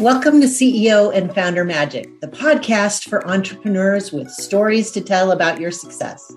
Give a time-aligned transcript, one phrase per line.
[0.00, 5.58] Welcome to CEO and Founder Magic, the podcast for entrepreneurs with stories to tell about
[5.58, 6.32] your success.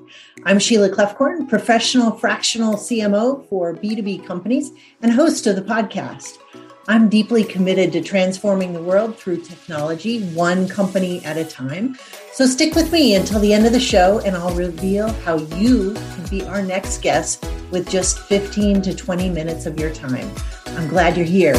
[0.46, 4.72] I'm Sheila Kloefkorn, professional fractional CMO for B2B companies
[5.04, 6.40] and host of the podcast.
[6.88, 12.00] I'm deeply committed to transforming the world through technology, one company at a time.
[12.34, 15.94] So stick with me until the end of the show, and I'll reveal how you
[15.94, 20.32] can be our next guest with just 15 to 20 minutes of your time.
[20.66, 21.54] I'm glad you're here.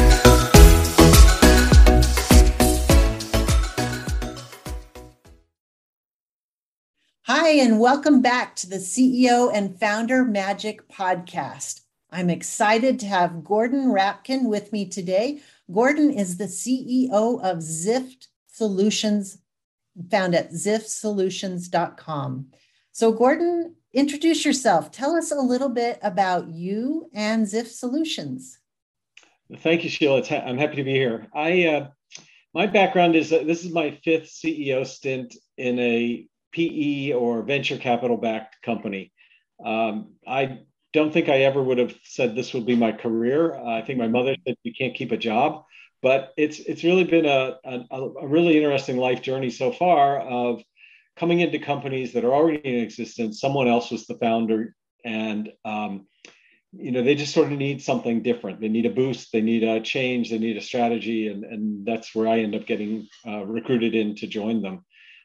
[7.45, 11.81] Hi, and welcome back to the CEO and Founder Magic podcast.
[12.13, 15.41] I'm excited to have Gordon Rapkin with me today.
[15.69, 19.39] Gordon is the CEO of Zift Solutions,
[20.09, 22.47] found at ziftsolutions.com.
[22.93, 24.93] So, Gordon, introduce yourself.
[24.93, 28.61] Tell us a little bit about you and Zift Solutions.
[29.59, 30.23] Thank you, Sheila.
[30.31, 31.27] I'm happy to be here.
[31.35, 31.89] I uh,
[32.55, 37.79] my background is uh, this is my fifth CEO stint in a PE or venture
[37.79, 39.13] capital backed company.
[39.65, 40.61] Um, I
[40.93, 43.55] don't think I ever would have said this would be my career.
[43.55, 45.65] Uh, I think my mother said you can't keep a job,
[46.03, 50.63] but it's it's really been a, a, a really interesting life journey so far of
[51.17, 53.41] coming into companies that are already in existence.
[53.41, 56.07] Someone else was the founder, and um,
[56.73, 58.61] you know they just sort of need something different.
[58.61, 59.33] They need a boost.
[59.33, 60.31] They need a change.
[60.31, 64.17] They need a strategy, and and that's where I end up getting uh, recruited in
[64.17, 64.85] to join them.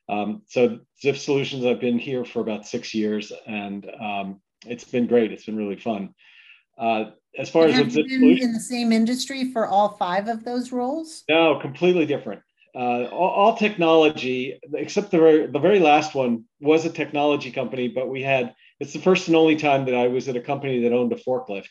[0.09, 5.07] Um, so Zift Solutions, I've been here for about six years, and um, it's been
[5.07, 5.31] great.
[5.31, 6.13] It's been really fun.
[6.77, 10.43] Uh, as far and as been Solutions, in the same industry for all five of
[10.43, 11.23] those roles?
[11.29, 12.41] No, completely different.
[12.75, 17.87] Uh, all, all, technology, except the very, the very last one, was a technology company,
[17.87, 20.83] but we had it's the first and only time that I was at a company
[20.83, 21.69] that owned a forklift.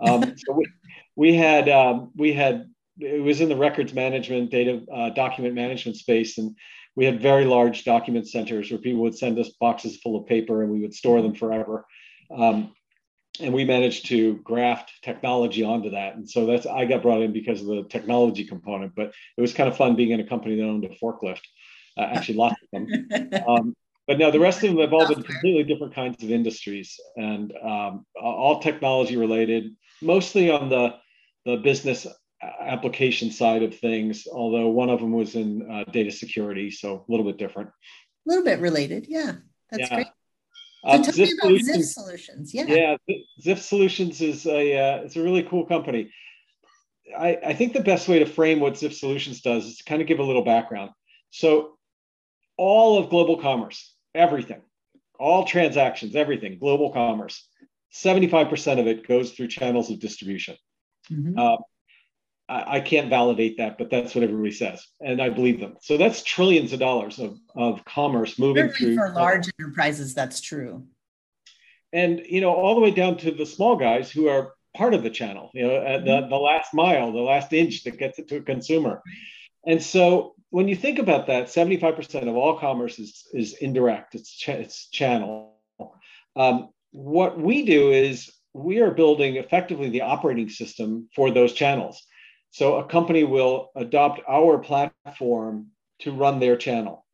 [0.00, 0.66] Um, so we,
[1.14, 5.98] we had um, we had it was in the records management, data uh, document management
[5.98, 6.56] space, and
[6.96, 10.62] we had very large document centers where people would send us boxes full of paper
[10.62, 11.84] and we would store them forever.
[12.36, 12.72] Um,
[13.38, 16.16] and we managed to graft technology onto that.
[16.16, 19.52] And so that's I got brought in because of the technology component, but it was
[19.52, 21.42] kind of fun being in a company that owned a forklift.
[21.98, 23.08] Uh, actually, lots of them.
[23.46, 23.76] Um,
[24.06, 27.52] but no, the rest of them have all been completely different kinds of industries and
[27.60, 30.94] um, all technology related, mostly on the
[31.44, 32.06] the business
[32.42, 37.10] application side of things, although one of them was in uh, data security, so a
[37.10, 37.68] little bit different.
[37.68, 39.36] A little bit related, yeah.
[39.70, 39.94] That's yeah.
[39.94, 40.06] great.
[40.84, 42.54] So uh, tell Zift me about Solutions, Zift Solutions.
[42.54, 42.64] Yeah.
[42.66, 42.96] Yeah,
[43.42, 46.12] Zift Solutions is a uh, it's a really cool company.
[47.16, 50.02] I, I think the best way to frame what Zift Solutions does is to kind
[50.02, 50.90] of give a little background.
[51.30, 51.76] So
[52.56, 54.62] all of global commerce, everything,
[55.18, 57.48] all transactions, everything, global commerce,
[57.94, 60.56] 75% of it goes through channels of distribution.
[61.10, 61.38] Mm-hmm.
[61.38, 61.56] Uh,
[62.48, 65.76] I, I can't validate that, but that's what everybody says, and I believe them.
[65.80, 69.06] So that's trillions of dollars of, of commerce moving Certainly through.
[69.06, 70.86] For large enterprises, that's true.
[71.92, 75.02] And you know, all the way down to the small guys who are part of
[75.02, 75.50] the channel.
[75.54, 76.30] You know, the, mm-hmm.
[76.30, 79.02] the last mile, the last inch that gets it to a consumer.
[79.66, 84.30] And so when you think about that, 75% of all commerce is, is indirect, it's,
[84.30, 85.54] ch- it's channel.
[86.36, 92.06] Um, what we do is we are building effectively the operating system for those channels.
[92.56, 95.66] So a company will adopt our platform
[95.98, 97.04] to run their channel.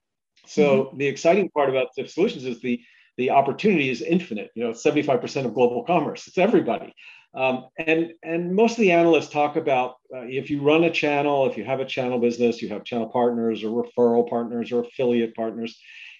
[0.46, 0.98] So mm-hmm.
[0.98, 2.80] the exciting part about Zift Solutions is the
[3.16, 4.52] the opportunity is infinite.
[4.54, 6.28] You know, 75% of global commerce.
[6.28, 6.94] It's everybody.
[7.34, 11.50] Um, and and most of the analysts talk about uh, if you run a channel,
[11.50, 15.34] if you have a channel business, you have channel partners or referral partners or affiliate
[15.34, 15.76] partners,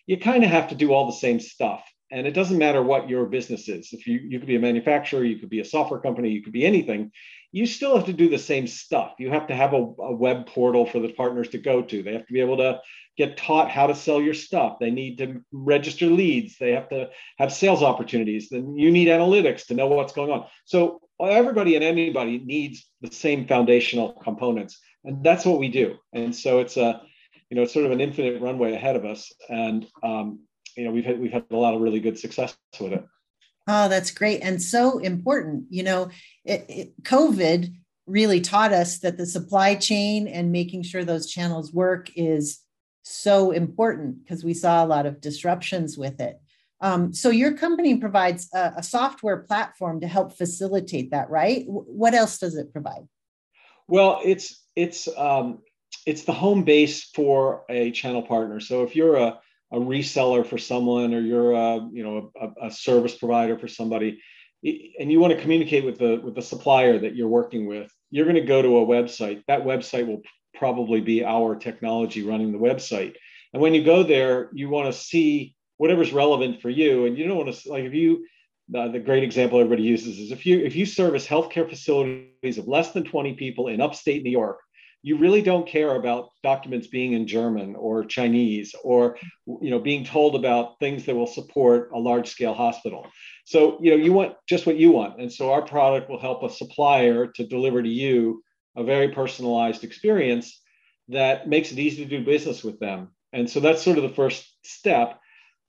[0.09, 1.85] you kind of have to do all the same stuff.
[2.11, 3.93] And it doesn't matter what your business is.
[3.93, 6.53] If you you could be a manufacturer, you could be a software company, you could
[6.53, 7.13] be anything
[7.53, 9.15] you still have to do the same stuff.
[9.19, 12.03] You have to have a, a, web portal for the partners to go to.
[12.03, 12.81] They have to be able to
[13.19, 14.79] get taught how to sell your stuff.
[14.81, 16.57] They need to register leads.
[16.59, 18.49] They have to have sales opportunities.
[18.49, 20.47] Then you need analytics to know what's going on.
[20.65, 25.97] So everybody and anybody needs the same foundational components, and that's what we do.
[26.15, 27.03] And so it's a,
[27.51, 29.31] you know, it's sort of an infinite runway ahead of us.
[29.51, 30.41] And um,
[30.75, 33.05] you know, we've had we've had a lot of really good success with it.
[33.67, 35.67] Oh, that's great and so important.
[35.71, 36.11] You know,
[36.45, 37.73] it, it, COVID
[38.07, 42.59] really taught us that the supply chain and making sure those channels work is
[43.03, 46.41] so important because we saw a lot of disruptions with it.
[46.81, 51.65] Um, so your company provides a, a, software platform to help facilitate that, right?
[51.65, 53.07] W- what else does it provide?
[53.87, 55.59] Well, it's it's um,
[56.07, 58.59] it's the home base for a channel partner.
[58.59, 59.39] So if you're a
[59.73, 64.21] a reseller for someone or you're a you know a, a, service provider for somebody
[64.63, 68.27] and you want to communicate with the with the supplier that you're working with you're
[68.27, 70.23] going to go to a website that website will
[70.55, 73.15] probably be our technology running the website.
[73.53, 77.07] And when you go there, you want to see whatever's relevant for you.
[77.07, 78.27] And you don't want to like if you
[78.69, 82.93] the great example everybody uses is if you if you service healthcare facilities of less
[82.93, 84.61] than 20 people in upstate New York,
[85.03, 89.17] you really don't care about documents being in German or Chinese or
[89.47, 93.07] you know being told about things that will support a large scale hospital.
[93.45, 96.43] So you know you want just what you want, and so our product will help
[96.43, 98.43] a supplier to deliver to you
[98.77, 100.61] a very personalized experience
[101.09, 103.11] that makes it easy to do business with them.
[103.33, 105.19] And so that's sort of the first step.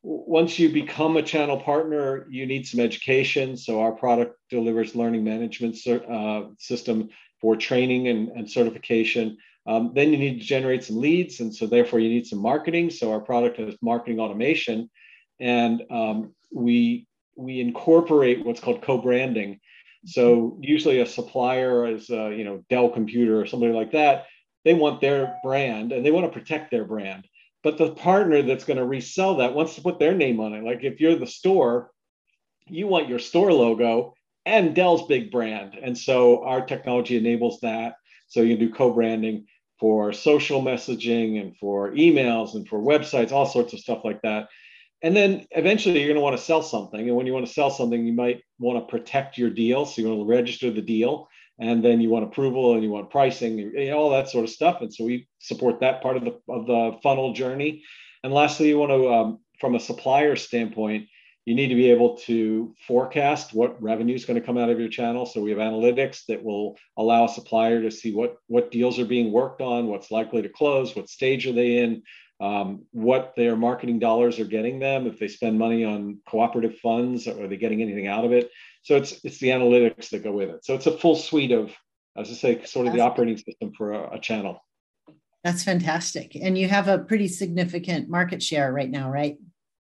[0.04, 3.56] Once you become a channel partner, you need some education.
[3.58, 7.10] So our product delivers learning management uh, system
[7.44, 9.38] for training and, and certification.
[9.68, 12.90] Um, then you need to generate some leads, and so therefore you need some marketing.
[12.90, 14.90] So our product is marketing automation,
[15.42, 17.06] and um, we
[17.36, 19.60] we incorporate what's called co-branding.
[20.06, 24.26] So usually a supplier, as a, you know Dell Computer or somebody like that,
[24.64, 27.28] they want their brand and they want to protect their brand.
[27.62, 30.64] But the partner that's going to resell that wants to put their name on it.
[30.64, 31.92] Like if you're the store,
[32.68, 34.14] you want your store logo
[34.46, 35.78] and Dell's big brand.
[35.82, 37.96] And so our technology enables that.
[38.28, 39.46] So you can do co-branding
[39.80, 44.48] for social messaging and for emails and for websites, all sorts of stuff like that.
[45.02, 47.08] And then eventually you're going to want to sell something.
[47.08, 49.86] And when you want to sell something, you might want to protect your deal.
[49.86, 51.28] So you want to register the deal
[51.60, 54.50] and then you want approval and you want pricing, you know, all that sort of
[54.50, 54.82] stuff.
[54.82, 57.84] And so we support that part of the, of the funnel journey.
[58.24, 61.08] And lastly, you want to, um, from a supplier standpoint,
[61.46, 64.80] you need to be able to forecast what revenue is going to come out of
[64.80, 65.26] your channel.
[65.26, 69.06] So we have analytics that will allow a supplier to see what, what deals are
[69.06, 72.04] being worked on, what's likely to close, what stage are they in,
[72.40, 75.06] um, what their marketing dollars are getting them.
[75.06, 78.50] If they spend money on cooperative funds, are they getting anything out of it?
[78.82, 80.66] So it's it's the analytics that go with it.
[80.66, 81.72] So it's a full suite of,
[82.18, 84.60] as I say, sort of the operating system for a, a channel.
[85.44, 86.36] That's fantastic.
[86.36, 89.38] And you have a pretty significant market share right now, right?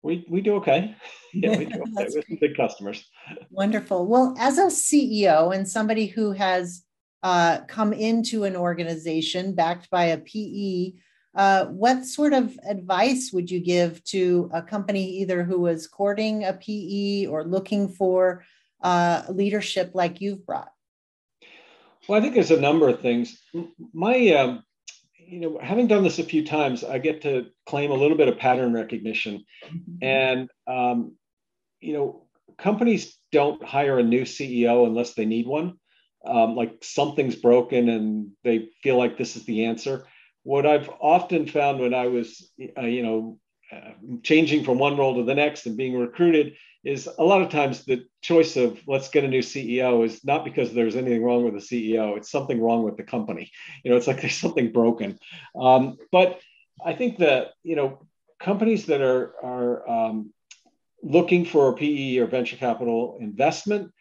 [0.04, 0.96] We we do okay.
[1.36, 3.10] Yeah, we do okay with some big customers.
[3.50, 4.06] Wonderful.
[4.06, 6.84] Well, as a CEO and somebody who has
[7.24, 10.92] uh, come into an organization backed by a PE,
[11.34, 16.44] uh, what sort of advice would you give to a company either who was courting
[16.44, 18.46] a PE or looking for
[18.84, 20.72] uh, leadership like you've brought?
[22.08, 23.42] Well, I think there's a number of things.
[23.92, 24.64] My um,
[25.34, 28.28] you know, having done this a few times, I get to claim a little bit
[28.28, 29.44] of pattern recognition.
[29.66, 30.04] Mm-hmm.
[30.04, 31.16] And, um,
[31.82, 32.28] you know,
[32.60, 35.80] companies don't hire a new CEO unless they need one.
[36.24, 40.06] Um, like something's broken and they feel like this is the answer.
[40.44, 43.40] What I've often found when I was, uh, you know,
[43.72, 47.50] uh, changing from one role to the next and being recruited is a lot of
[47.50, 51.44] times the choice of let's get a new CEO is not because there's anything wrong
[51.44, 52.18] with the CEO.
[52.18, 53.52] It's something wrong with the company.
[53.84, 55.18] You know, it's like there's something broken.
[55.60, 56.40] Um, but
[56.86, 58.06] I think that you know
[58.40, 60.34] companies that are are um,
[61.02, 63.92] looking for a PE or venture capital investment,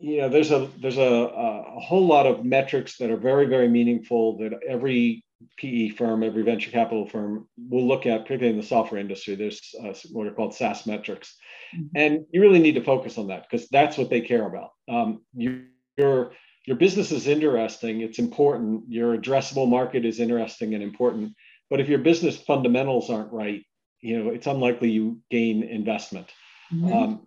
[0.00, 3.68] you know, there's a there's a, a whole lot of metrics that are very very
[3.68, 5.24] meaningful that every
[5.58, 9.34] PE firm, every venture capital firm will look at, particularly in the software industry.
[9.34, 11.36] There's uh, what are called SaaS metrics,
[11.74, 11.96] mm-hmm.
[11.96, 14.70] and you really need to focus on that because that's what they care about.
[14.88, 15.66] Um, you,
[15.96, 16.32] your
[16.66, 18.84] your business is interesting; it's important.
[18.88, 21.34] Your addressable market is interesting and important.
[21.68, 23.62] But if your business fundamentals aren't right,
[24.00, 26.28] you know it's unlikely you gain investment.
[26.72, 26.92] Mm-hmm.
[26.92, 27.26] Um,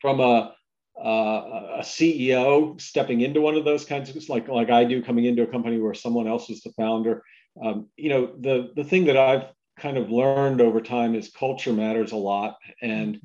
[0.00, 0.54] from a
[0.98, 5.26] uh, a CEO stepping into one of those kinds of like like I do coming
[5.26, 7.22] into a company where someone else is the founder.
[7.62, 9.44] Um, you know, the the thing that I've
[9.78, 13.20] kind of learned over time is culture matters a lot, and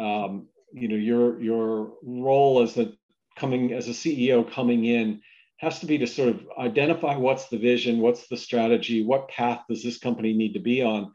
[0.00, 2.96] um, you know your your role as the
[3.36, 5.20] coming as a CEO coming in
[5.58, 9.60] has to be to sort of identify what's the vision, what's the strategy, what path
[9.68, 11.12] does this company need to be on,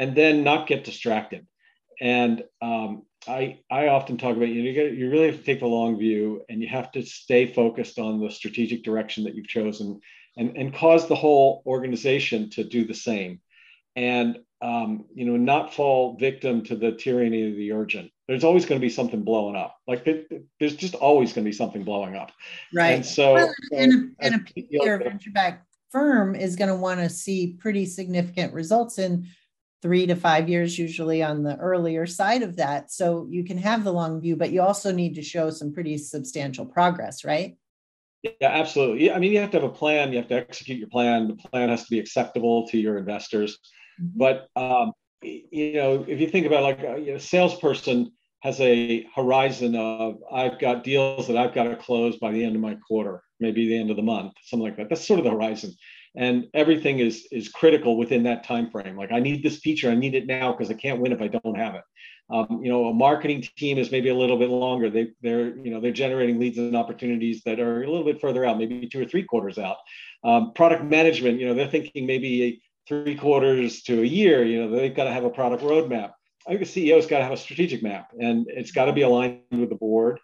[0.00, 1.46] and then not get distracted.
[2.00, 5.60] And um, I, I often talk about you know, you, you really have to take
[5.60, 9.48] the long view and you have to stay focused on the strategic direction that you've
[9.48, 10.00] chosen
[10.36, 13.40] and, and cause the whole organization to do the same.
[13.96, 18.10] And um, you know not fall victim to the tyranny of the urgent.
[18.26, 19.76] There's always going to be something blowing up.
[19.86, 20.04] Like
[20.58, 22.32] there's just always going to be something blowing up.
[22.72, 22.92] Right.
[22.92, 27.10] And so, well, and, a, and a venture back firm is going to want to
[27.10, 29.26] see pretty significant results in
[29.84, 32.90] three to five years, usually on the earlier side of that.
[32.90, 35.98] So you can have the long view, but you also need to show some pretty
[35.98, 37.58] substantial progress, right?
[38.22, 39.12] Yeah, absolutely.
[39.12, 40.10] I mean, you have to have a plan.
[40.10, 41.28] You have to execute your plan.
[41.28, 43.58] The plan has to be acceptable to your investors.
[44.00, 44.18] Mm-hmm.
[44.18, 48.10] But um, you know, if you think about like a, you know, salesperson
[48.40, 52.56] has a horizon of I've got deals that I've got to close by the end
[52.56, 54.88] of my quarter, maybe the end of the month, something like that.
[54.88, 55.74] That's sort of the horizon.
[56.16, 59.94] And everything is is critical within that time frame like i need this feature i
[59.94, 61.82] need it now because i can't win if i don't have it.
[62.30, 64.88] Um, you know a marketing team is maybe a little bit longer.
[64.88, 68.46] They they're you know they're generating leads and opportunities that are a little bit further
[68.46, 69.76] out maybe two or three quarters out.
[70.24, 74.74] Um, product management you know they're thinking maybe three quarters to a year you know
[74.74, 76.12] they've got to have a product roadmap.
[76.46, 79.02] I think the ceo's got to have a strategic map and it's got to be
[79.02, 80.18] aligned with the board.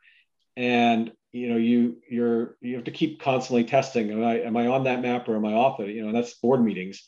[0.57, 4.67] And you know you you're you have to keep constantly testing am i am i
[4.67, 5.91] on that map or am i off it?
[5.91, 7.07] You know and that's board meetings.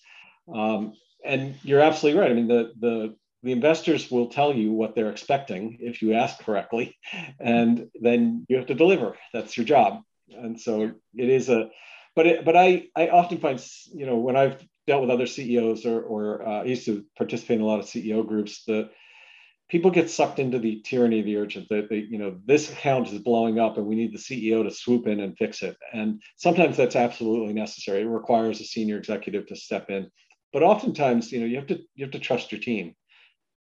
[0.53, 2.31] Um, and you're absolutely right.
[2.31, 6.39] I mean the the the investors will tell you what they're expecting if you ask
[6.39, 6.97] correctly
[7.41, 9.17] and then you have to deliver.
[9.33, 10.03] That's your job.
[10.31, 11.71] And so it is a
[12.15, 13.63] but it, but i i often find
[13.95, 17.57] you know when i've dealt with other ceos or or uh, i used to participate
[17.57, 18.91] in a lot of ceo groups that
[19.73, 23.09] people get sucked into the tyranny of the urgent that they, you know this account
[23.09, 25.77] is blowing up and we need the ceo to swoop in and fix it.
[25.95, 28.03] And sometimes that's absolutely necessary.
[28.03, 30.11] It requires a senior executive to step in.
[30.53, 32.95] But oftentimes you know you have to you have to trust your team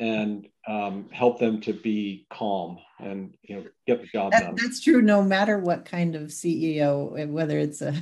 [0.00, 4.54] and um, help them to be calm and you know get the job that, done.
[4.57, 7.95] that's true no matter what kind of ceo whether it's a,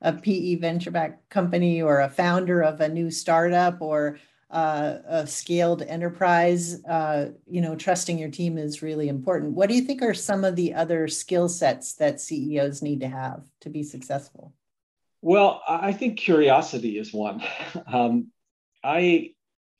[0.00, 4.18] a pe venture back company or a founder of a new startup or
[4.50, 9.52] uh, a scaled enterprise, uh, you know, trusting your team is really important.
[9.52, 13.08] What do you think are some of the other skill sets that CEOs need to
[13.08, 14.52] have to be successful?
[15.22, 17.42] Well, I think curiosity is one.
[17.86, 18.30] Um,
[18.82, 19.30] I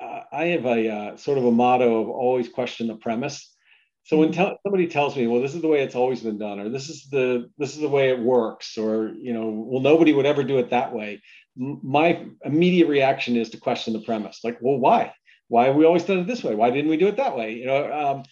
[0.00, 3.53] uh, I have a uh, sort of a motto of always question the premise.
[4.04, 4.50] So when mm-hmm.
[4.50, 6.88] te- somebody tells me, "Well, this is the way it's always been done," or "This
[6.88, 10.44] is the this is the way it works," or you know, "Well, nobody would ever
[10.44, 11.22] do it that way,"
[11.56, 15.12] my immediate reaction is to question the premise like well why?
[15.48, 16.54] Why have we always done it this way?
[16.54, 17.54] Why didn't we do it that way?
[17.54, 18.22] You know um,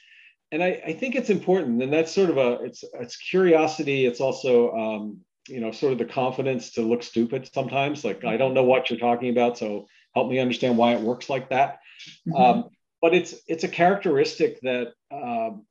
[0.50, 4.20] and I, I, think it's important and that's sort of a it's it's curiosity it's
[4.20, 8.54] also um, you know sort of the confidence to look stupid sometimes like i don't
[8.54, 11.80] know what you're talking about so help me understand why it works like that.
[12.28, 12.36] Mm-hmm.
[12.36, 12.70] um,
[13.02, 15.66] but it's it's a characteristic that um,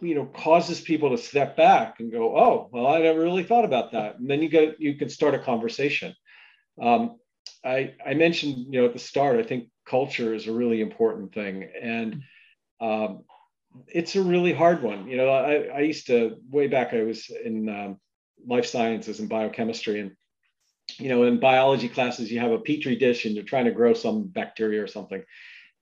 [0.00, 3.64] you know causes people to step back and go oh well i never really thought
[3.64, 6.14] about that and then you get you can start a conversation
[6.80, 7.16] um,
[7.64, 11.32] I, I mentioned, you know, at the start, I think culture is a really important
[11.32, 11.68] thing.
[11.80, 12.22] And
[12.80, 13.24] um,
[13.88, 15.08] it's a really hard one.
[15.08, 18.00] You know, I, I used to, way back, I was in um,
[18.46, 20.00] life sciences and biochemistry.
[20.00, 20.12] And,
[20.98, 23.94] you know, in biology classes, you have a petri dish and you're trying to grow
[23.94, 25.22] some bacteria or something.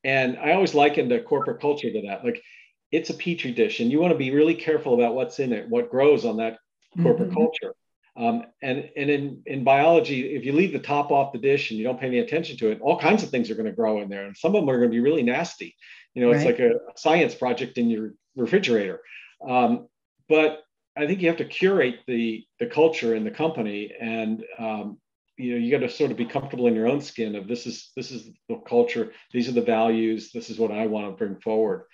[0.04, 2.24] And I always liken the corporate culture to that.
[2.24, 2.42] Like,
[2.90, 5.68] it's a petri dish, and you want to be really careful about what's in it,
[5.68, 6.58] what grows on that
[7.02, 7.38] corporate mm-hmm.
[7.38, 7.74] culture.
[8.14, 11.78] Um, and and in, in biology, if you leave the top off the dish and
[11.78, 14.02] you don't pay any attention to it, all kinds of things are going to grow
[14.02, 14.26] in there.
[14.26, 15.74] And some of them are going to be really nasty.
[16.12, 16.36] You know, right.
[16.36, 19.00] it's like a, science project in your refrigerator.
[19.48, 19.88] Um,
[20.28, 20.62] but
[20.94, 24.98] I think you have to curate the the culture in the company, and um,
[25.36, 27.66] you know, you got to sort of be comfortable in your own skin of this
[27.66, 31.24] is this is the culture, these are the values, this is what I want to
[31.24, 31.84] bring forward.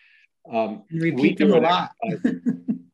[0.52, 1.90] Um, repeat them a lot.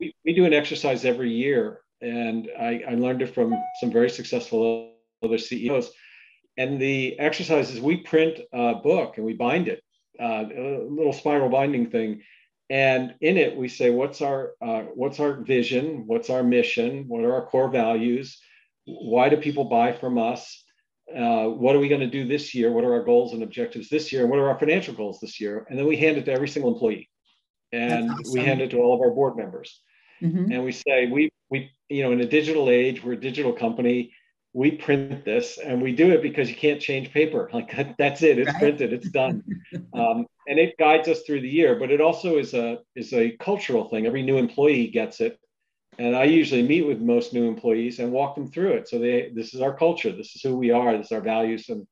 [0.00, 4.10] we, we do an exercise every year and I, I learned it from some very
[4.10, 5.90] successful other CEOs.
[6.56, 9.82] And the exercise is we print a book and we bind it,
[10.20, 12.22] uh, a little spiral binding thing,
[12.70, 17.24] and in it we say what's our uh, what's our vision, what's our mission, what
[17.24, 18.40] are our core values,
[18.86, 20.62] why do people buy from us,
[21.14, 23.88] uh, what are we going to do this year, what are our goals and objectives
[23.88, 26.24] this year, and what are our financial goals this year, and then we hand it
[26.24, 27.10] to every single employee,
[27.72, 28.32] and awesome.
[28.32, 29.80] we hand it to all of our board members.
[30.22, 30.52] Mm-hmm.
[30.52, 34.12] And we say, we, we, you know, in a digital age, we're a digital company.
[34.52, 37.50] We print this and we do it because you can't change paper.
[37.52, 38.38] Like that's it.
[38.38, 38.58] It's right?
[38.60, 38.92] printed.
[38.92, 39.42] It's done.
[39.92, 43.36] um, and it guides us through the year, but it also is a, is a
[43.38, 44.06] cultural thing.
[44.06, 45.38] Every new employee gets it.
[45.98, 48.88] And I usually meet with most new employees and walk them through it.
[48.88, 50.12] So they, this is our culture.
[50.12, 50.96] This is who we are.
[50.96, 51.86] This is our values and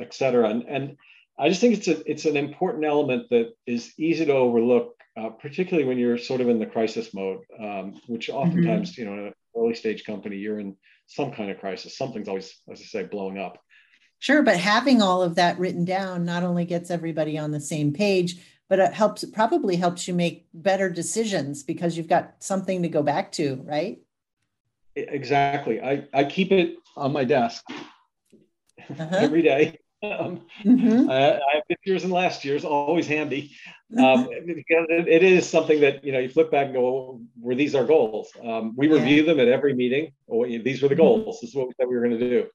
[0.00, 0.48] et cetera.
[0.48, 0.96] And, and
[1.38, 5.30] I just think it's a, it's an important element that is easy to overlook uh,
[5.30, 8.38] particularly when you're sort of in the crisis mode, um, which mm-hmm.
[8.38, 9.00] oftentimes, mm-hmm.
[9.00, 11.96] you know, in an early stage company, you're in some kind of crisis.
[11.96, 13.58] Something's always, as I say, blowing up.
[14.20, 17.92] Sure, but having all of that written down not only gets everybody on the same
[17.92, 18.36] page,
[18.68, 23.02] but it helps probably helps you make better decisions because you've got something to go
[23.02, 24.00] back to, right?
[24.94, 25.80] Exactly.
[25.80, 29.08] I, I keep it on my desk uh-huh.
[29.12, 29.78] every day.
[30.02, 31.10] Um, mm-hmm.
[31.10, 33.52] I, I, have this year's and last year's, always handy.
[33.98, 37.54] Um, it, it is something that you know you flip back and go, well, "Were
[37.54, 40.12] these our goals?" Um, we review them at every meeting.
[40.30, 41.02] Oh, these were the mm-hmm.
[41.02, 41.20] goals.
[41.20, 41.30] Mm-hmm.
[41.40, 42.46] This is what we said we were going to do.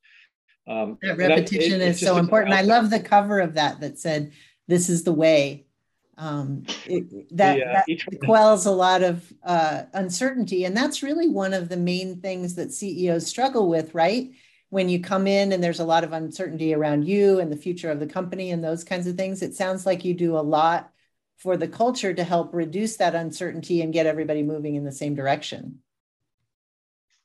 [0.71, 2.53] Um, that repetition I, it, is so important.
[2.53, 4.31] I love the cover of that that said,
[4.67, 5.65] "This is the way."
[6.15, 11.27] Um, it, that, the, uh, that quells a lot of uh, uncertainty, and that's really
[11.27, 14.31] one of the main things that CEOs struggle with, right?
[14.73, 17.91] when you come in and there's a lot of uncertainty around you and the future
[17.91, 19.43] of the company and those kinds of things.
[19.43, 20.91] It sounds like you do a lot
[21.37, 25.13] for the culture to help reduce that uncertainty and get everybody moving in the same
[25.13, 25.77] direction.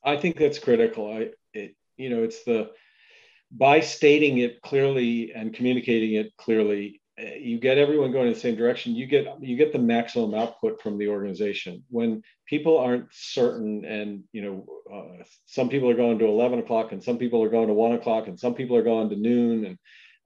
[0.05, 1.11] I think that's critical.
[1.11, 2.71] I, it, you know, it's the
[3.51, 8.57] by stating it clearly and communicating it clearly, you get everyone going in the same
[8.57, 8.95] direction.
[8.95, 11.85] You get you get the maximum output from the organization.
[11.89, 16.93] When people aren't certain, and you know, uh, some people are going to eleven o'clock,
[16.93, 19.65] and some people are going to one o'clock, and some people are going to noon,
[19.65, 19.79] and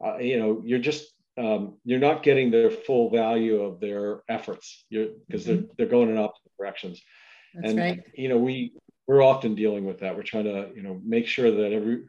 [0.04, 4.84] uh, you know, you're just um, you're not getting their full value of their efforts
[4.90, 5.46] because mm-hmm.
[5.46, 7.00] they're they're going in opposite directions.
[7.54, 8.02] That's and right.
[8.14, 8.74] you know, we
[9.06, 10.14] we're often dealing with that.
[10.14, 12.02] We're trying to you know make sure that every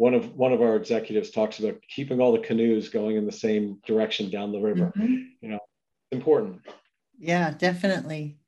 [0.00, 3.32] one of one of our executives talks about keeping all the canoes going in the
[3.32, 4.94] same direction down the river.
[4.96, 5.16] Mm-hmm.
[5.42, 5.58] You know,
[6.10, 6.62] it's important.
[7.18, 8.38] Yeah, definitely.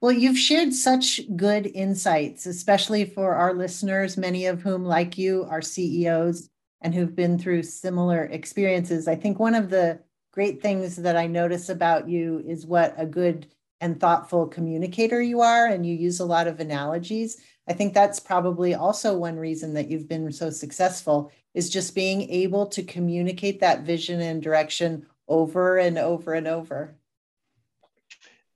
[0.00, 5.46] Well, you've shared such good insights, especially for our listeners, many of whom, like you,
[5.50, 6.48] are CEOs
[6.80, 9.06] and who've been through similar experiences.
[9.06, 10.00] I think one of the
[10.32, 13.48] great things that I notice about you is what a good
[13.82, 17.36] and thoughtful communicator you are, and you use a lot of analogies.
[17.68, 22.22] I think that's probably also one reason that you've been so successful is just being
[22.30, 26.96] able to communicate that vision and direction over and over and over.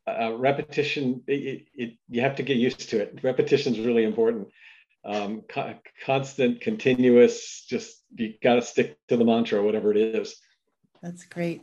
[0.08, 3.18] Uh, repetition, it, it, you have to get used to it.
[3.22, 4.48] Repetition is really important.
[5.04, 10.36] Um, co- constant, continuous, just you got to stick to the mantra, whatever it is.
[11.02, 11.62] That's great.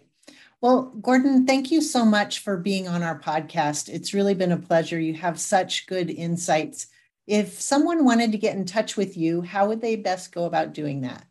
[0.61, 3.89] Well, Gordon, thank you so much for being on our podcast.
[3.89, 4.97] It's really been a pleasure.
[4.99, 6.87] You have such good insights.
[7.27, 10.73] If someone wanted to get in touch with you, how would they best go about
[10.73, 11.25] doing that?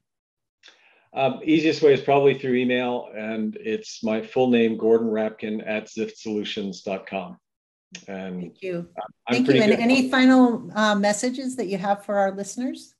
[1.14, 5.88] Um, easiest way is probably through email, and it's my full name, Gordon Rapkin at
[5.88, 7.36] ziftsolutions.com.
[8.08, 8.88] And thank you.
[9.28, 9.62] I'm thank you.
[9.62, 12.94] And any final uh, messages that you have for our listeners?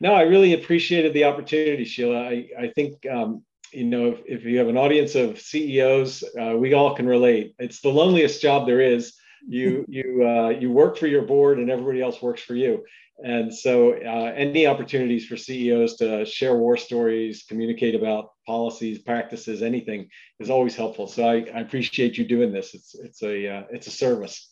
[0.00, 2.24] No, I really appreciated the opportunity, Sheila.
[2.24, 6.54] I, I think, um, you know, if, if, you have an audience of CEOs, uh,
[6.56, 7.54] we all can relate.
[7.58, 9.14] It's the loneliest job there is.
[9.46, 12.84] You you uh, you work for your board, and everybody else works for you.
[13.24, 19.62] And so, uh, any opportunities for CEOs to share war stories, communicate about policies, practices,
[19.62, 21.06] anything is always helpful.
[21.06, 22.74] So, I, I appreciate you doing this.
[22.74, 24.50] It's it's a uh, it's a service.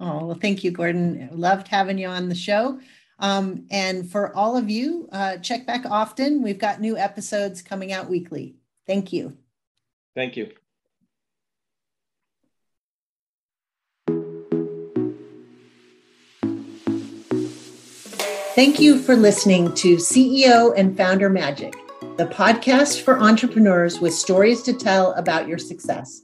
[0.00, 1.28] Oh well, thank you, Gordon.
[1.32, 2.80] Loved having you on the show.
[3.20, 6.42] Um, and for all of you, uh, check back often.
[6.42, 8.56] We've got new episodes coming out weekly.
[8.86, 9.36] Thank you.
[10.14, 10.50] Thank you.
[18.54, 21.74] Thank you for listening to CEO and Founder Magic,
[22.16, 26.22] the podcast for entrepreneurs with stories to tell about your success.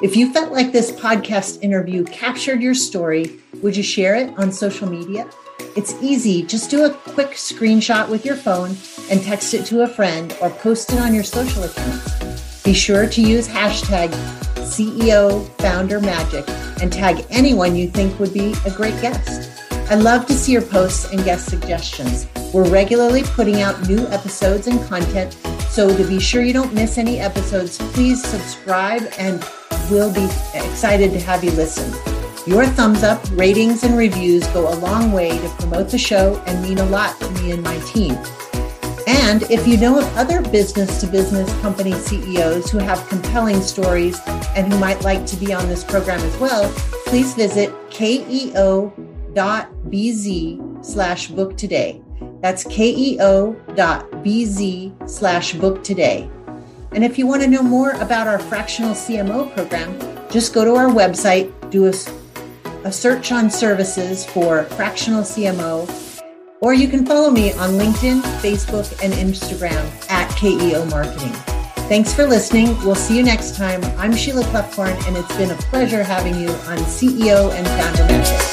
[0.00, 4.52] If you felt like this podcast interview captured your story, would you share it on
[4.52, 5.28] social media?
[5.74, 6.44] It's easy.
[6.44, 8.76] Just do a quick screenshot with your phone
[9.10, 12.62] and text it to a friend or post it on your social accounts.
[12.62, 14.10] Be sure to use hashtag
[14.58, 16.48] CEO Founder Magic
[16.80, 19.51] and tag anyone you think would be a great guest.
[19.90, 22.26] I love to see your posts and guest suggestions.
[22.52, 25.34] We're regularly putting out new episodes and content,
[25.70, 29.44] so to be sure you don't miss any episodes, please subscribe and
[29.90, 31.92] we'll be excited to have you listen.
[32.46, 36.62] Your thumbs up, ratings, and reviews go a long way to promote the show and
[36.62, 38.18] mean a lot to me and my team.
[39.06, 44.18] And if you know of other business to business company CEOs who have compelling stories
[44.56, 46.72] and who might like to be on this program as well,
[47.06, 48.92] please visit keo
[49.34, 52.02] keo.bz slash book today.
[52.40, 53.60] That's keo.bz
[55.10, 56.28] slash book today.
[56.92, 59.98] And if you want to know more about our fractional CMO program,
[60.30, 61.92] just go to our website, do a,
[62.86, 65.88] a search on services for fractional CMO,
[66.60, 71.32] or you can follow me on LinkedIn, Facebook, and Instagram at KEO Marketing.
[71.88, 72.76] Thanks for listening.
[72.84, 73.82] We'll see you next time.
[73.98, 78.51] I'm Sheila Kloefkorn, and it's been a pleasure having you on CEO and Founder Magic.